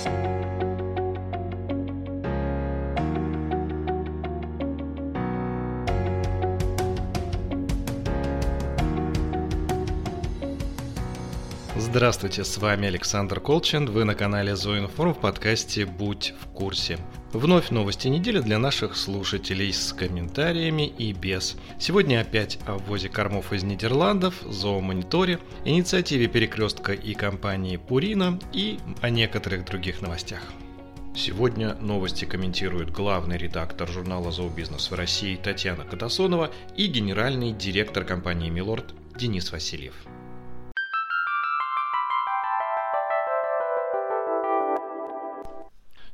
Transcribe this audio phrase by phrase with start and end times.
[0.00, 0.29] Podcast.
[11.90, 17.00] Здравствуйте, с вами Александр Колчин, вы на канале Зоинформ в подкасте «Будь в курсе».
[17.32, 21.56] Вновь новости недели для наших слушателей с комментариями и без.
[21.80, 29.10] Сегодня опять о ввозе кормов из Нидерландов, зоомониторе, инициативе перекрестка и компании Пурина и о
[29.10, 30.42] некоторых других новостях.
[31.16, 38.48] Сегодня новости комментируют главный редактор журнала «Зообизнес» в России Татьяна Катасонова и генеральный директор компании
[38.48, 39.94] «Милорд» Денис Васильев.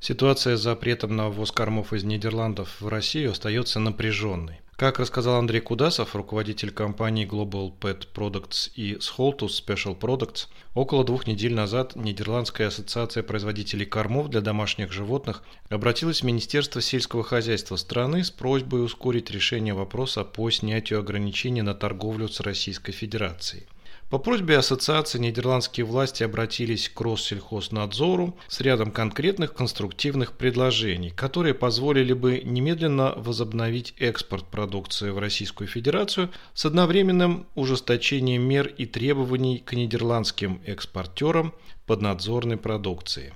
[0.00, 4.60] Ситуация с запретом на ввоз кормов из Нидерландов в Россию остается напряженной.
[4.76, 11.26] Как рассказал Андрей Кудасов, руководитель компании Global Pet Products и Scholtus Special Products, около двух
[11.26, 18.22] недель назад Нидерландская ассоциация производителей кормов для домашних животных обратилась в Министерство сельского хозяйства страны
[18.22, 23.66] с просьбой ускорить решение вопроса по снятию ограничений на торговлю с Российской Федерацией.
[24.08, 32.12] По просьбе ассоциации нидерландские власти обратились к Россельхознадзору с рядом конкретных конструктивных предложений, которые позволили
[32.12, 39.72] бы немедленно возобновить экспорт продукции в Российскую Федерацию с одновременным ужесточением мер и требований к
[39.72, 41.52] нидерландским экспортерам
[41.86, 43.34] поднадзорной продукции.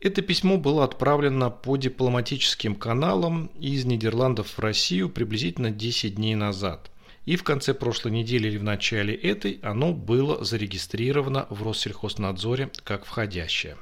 [0.00, 6.90] Это письмо было отправлено по дипломатическим каналам из Нидерландов в Россию приблизительно 10 дней назад–
[7.28, 13.04] и в конце прошлой недели или в начале этой оно было зарегистрировано в Россельхознадзоре как
[13.04, 13.76] входящее.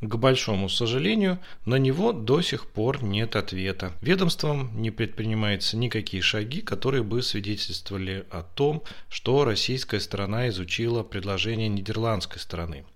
[0.00, 3.92] К большому сожалению, на него до сих пор нет ответа.
[4.02, 11.68] Ведомством не предпринимаются никакие шаги, которые бы свидетельствовали о том, что российская сторона изучила предложение
[11.68, 12.84] нидерландской стороны–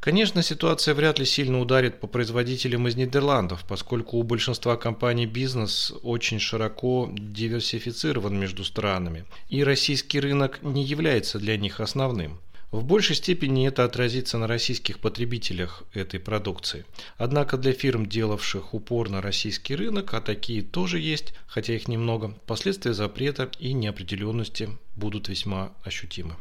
[0.00, 5.92] Конечно, ситуация вряд ли сильно ударит по производителям из Нидерландов, поскольку у большинства компаний бизнес
[6.02, 12.38] очень широко диверсифицирован между странами, и российский рынок не является для них основным.
[12.70, 16.84] В большей степени это отразится на российских потребителях этой продукции.
[17.16, 22.34] Однако для фирм, делавших упор на российский рынок, а такие тоже есть, хотя их немного,
[22.46, 26.36] последствия запрета и неопределенности будут весьма ощутимы.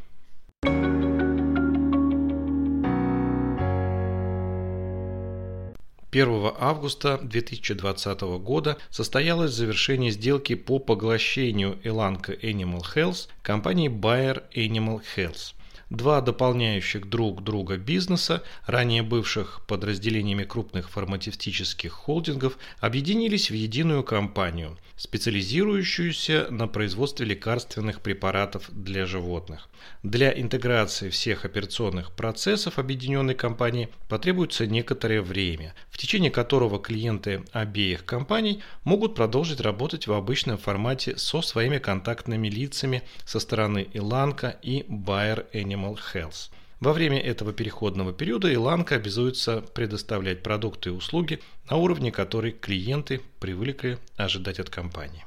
[6.17, 15.03] 1 августа 2020 года состоялось завершение сделки по поглощению Elanco Animal Health компанией Bayer Animal
[15.15, 15.53] Health
[15.89, 24.77] два дополняющих друг друга бизнеса, ранее бывших подразделениями крупных фармацевтических холдингов, объединились в единую компанию,
[24.97, 29.69] специализирующуюся на производстве лекарственных препаратов для животных.
[30.03, 38.05] Для интеграции всех операционных процессов объединенной компании потребуется некоторое время, в течение которого клиенты обеих
[38.05, 44.81] компаний могут продолжить работать в обычном формате со своими контактными лицами со стороны Иланка и
[44.89, 46.49] Bayer Animal Animal Health.
[46.79, 51.39] Во время этого переходного периода Иланка обязуется предоставлять продукты и услуги
[51.69, 55.25] на уровне, который клиенты привыкли ожидать от компании.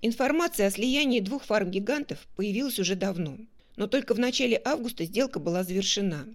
[0.00, 3.38] Информация о слиянии двух фармгигантов появилась уже давно,
[3.76, 6.26] но только в начале августа сделка была завершена.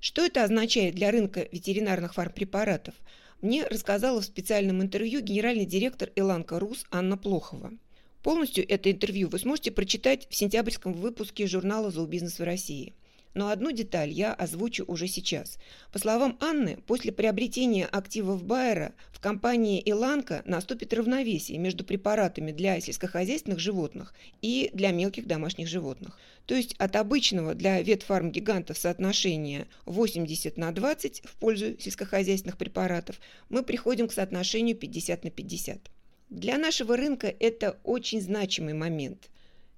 [0.00, 2.94] Что это означает для рынка ветеринарных фармпрепаратов,
[3.42, 7.72] мне рассказала в специальном интервью генеральный директор Иланка Рус Анна Плохова–
[8.22, 12.94] Полностью это интервью вы сможете прочитать в сентябрьском выпуске журнала «Зообизнес в России».
[13.36, 15.58] Но одну деталь я озвучу уже сейчас.
[15.92, 22.80] По словам Анны, после приобретения активов Байера в компании «Иланка» наступит равновесие между препаратами для
[22.80, 26.18] сельскохозяйственных животных и для мелких домашних животных.
[26.46, 33.62] То есть от обычного для ветфарм-гигантов соотношения 80 на 20 в пользу сельскохозяйственных препаратов мы
[33.62, 35.90] приходим к соотношению 50 на 50.
[36.28, 39.30] Для нашего рынка это очень значимый момент.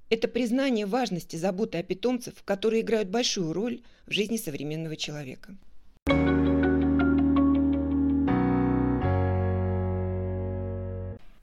[0.09, 5.55] Это признание важности заботы о питомцах, которые играют большую роль в жизни современного человека.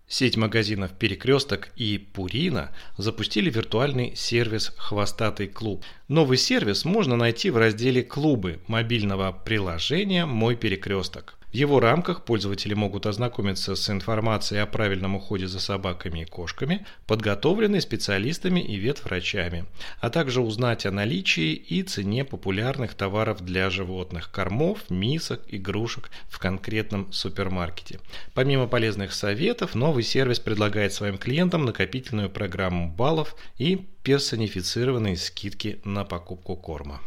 [0.08, 5.84] Сеть магазинов «Перекресток» и «Пурина» запустили виртуальный сервис «Хвостатый клуб».
[6.08, 11.35] Новый сервис можно найти в разделе «Клубы» мобильного приложения «Мой перекресток».
[11.56, 17.80] Его рамках пользователи могут ознакомиться с информацией о правильном уходе за собаками и кошками, подготовленной
[17.80, 19.64] специалистами и ветврачами,
[20.02, 26.40] а также узнать о наличии и цене популярных товаров для животных– кормов, мисок, игрушек в
[26.40, 28.02] конкретном супермаркете.
[28.34, 36.04] Помимо полезных советов, новый сервис предлагает своим клиентам накопительную программу баллов и персонифицированные скидки на
[36.04, 37.00] покупку корма.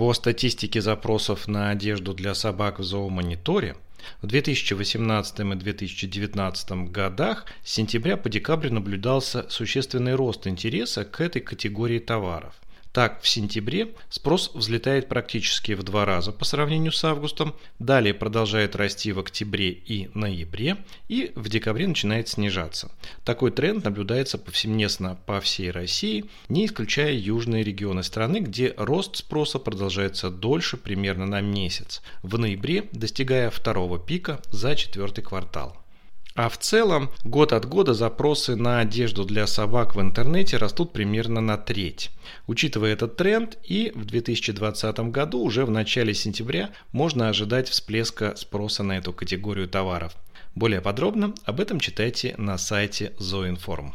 [0.00, 3.76] По статистике запросов на одежду для собак в зоомониторе,
[4.22, 11.42] в 2018 и 2019 годах с сентября по декабрь наблюдался существенный рост интереса к этой
[11.42, 12.54] категории товаров–
[12.92, 18.74] так, в сентябре спрос взлетает практически в два раза по сравнению с августом, далее продолжает
[18.74, 20.76] расти в октябре и ноябре,
[21.08, 22.90] и в декабре начинает снижаться.
[23.24, 29.58] Такой тренд наблюдается повсеместно по всей России, не исключая южные регионы страны, где рост спроса
[29.58, 35.76] продолжается дольше, примерно на месяц, в ноябре достигая второго пика за четвертый квартал.
[36.34, 41.40] А в целом, год от года запросы на одежду для собак в интернете растут примерно
[41.40, 42.10] на треть.
[42.46, 48.84] Учитывая этот тренд, и в 2020 году, уже в начале сентября, можно ожидать всплеска спроса
[48.84, 50.14] на эту категорию товаров.
[50.54, 53.92] Более подробно об этом читайте на сайте Zoinform.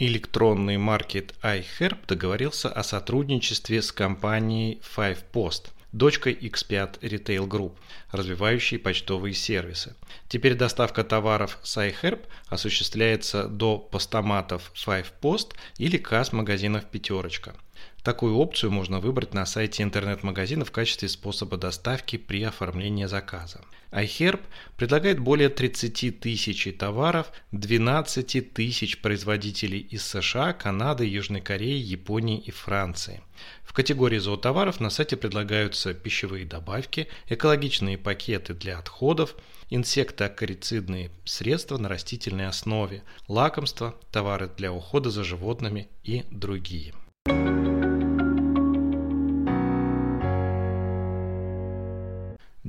[0.00, 7.72] Электронный маркет iHerb договорился о сотрудничестве с компанией Five Post– дочкой X5 Retail Group,
[8.10, 9.94] развивающей почтовые сервисы.
[10.28, 17.54] Теперь доставка товаров с iHerb осуществляется до постаматов Five Post или касс магазинов «Пятерочка».
[18.02, 23.60] Такую опцию можно выбрать на сайте интернет-магазина в качестве способа доставки при оформлении заказа.
[23.90, 24.40] iHerb
[24.76, 32.50] предлагает более 30 тысяч товаров 12 тысяч производителей из США, Канады, Южной Кореи, Японии и
[32.50, 33.20] Франции.
[33.62, 39.34] В категории зоотоваров на сайте предлагаются пищевые добавки, экологичные пакеты для отходов,
[39.70, 46.94] инсектоакарицидные средства на растительной основе, лакомства, товары для ухода за животными и другие.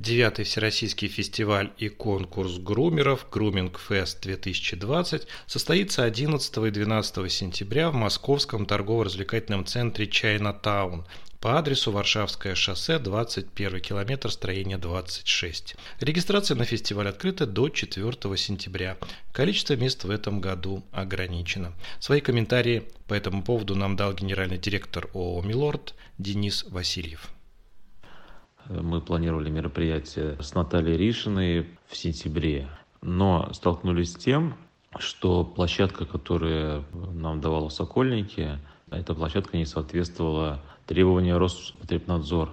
[0.10, 7.94] Девятый Всероссийский фестиваль и конкурс грумеров «Груминг Фест 2020» состоится 11 и 12 сентября в
[7.94, 11.06] Московском торгово-развлекательном центре «Чайна Таун»
[11.41, 15.75] по адресу Варшавское шоссе, 21 километр, строение 26.
[16.01, 18.97] Регистрация на фестиваль открыта до 4 сентября.
[19.31, 21.74] Количество мест в этом году ограничено.
[22.00, 27.30] Свои комментарии по этому поводу нам дал генеральный директор ООО «Милорд» Денис Васильев.
[28.68, 32.68] Мы планировали мероприятие с Натальей Ришиной в сентябре,
[33.01, 34.57] но столкнулись с тем,
[34.97, 38.59] что площадка, которая нам давала Сокольники,
[38.91, 42.50] эта площадка не соответствовала требованиям Роспотребнадзора.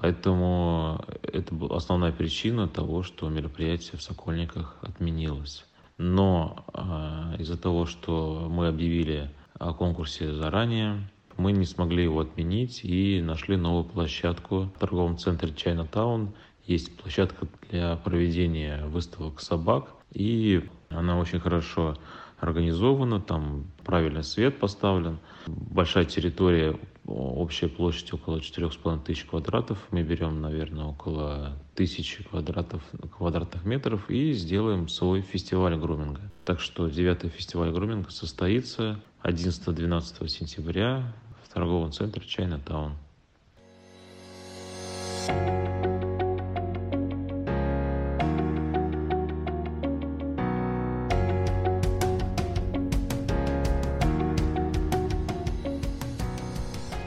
[0.00, 5.64] Поэтому это была основная причина того, что мероприятие в Сокольниках отменилось.
[5.96, 12.80] Но э, из-за того, что мы объявили о конкурсе заранее, мы не смогли его отменить
[12.82, 16.30] и нашли новую площадку в торговом центре Chinatown.
[16.66, 21.96] Есть площадка для проведения выставок собак, и она очень хорошо
[22.40, 29.78] организована, там правильный свет поставлен, большая территория, общая площадь около 4,5 тысяч квадратов.
[29.90, 32.82] Мы берем, наверное, около тысячи квадратов,
[33.16, 36.22] квадратных метров и сделаем свой фестиваль груминга.
[36.44, 41.12] Так что 9 фестиваль груминга состоится 11-12 сентября
[41.54, 42.96] торговом центре Чайна-таун.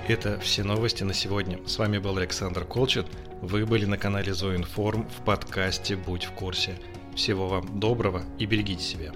[0.08, 1.60] Это все новости на сегодня.
[1.68, 3.08] С вами был Александр Колчет.
[3.42, 6.80] Вы были на канале Зоинформ в подкасте «Будь в курсе».
[7.14, 9.12] Всего вам доброго и берегите себя.